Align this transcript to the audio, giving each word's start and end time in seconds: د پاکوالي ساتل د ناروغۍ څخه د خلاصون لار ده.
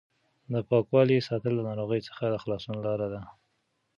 د 0.53 0.53
پاکوالي 0.69 1.17
ساتل 1.27 1.53
د 1.57 1.61
ناروغۍ 1.69 2.01
څخه 2.09 2.23
د 2.29 2.35
خلاصون 2.43 2.75
لار 2.85 3.01
ده. 3.13 3.21